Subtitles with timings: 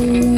[0.00, 0.29] you.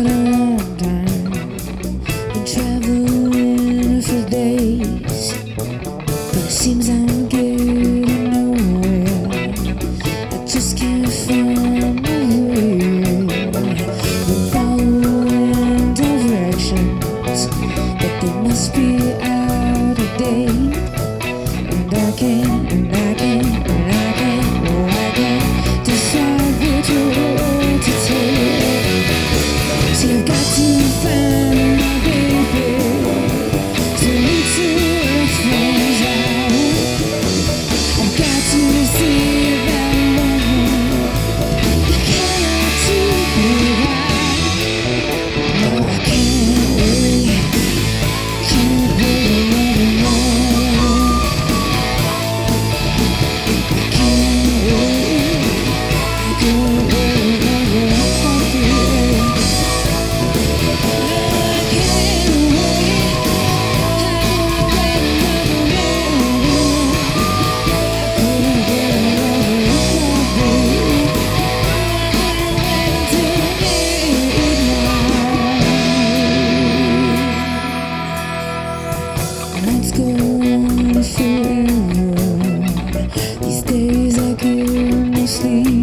[83.41, 85.81] These days I get no sleep.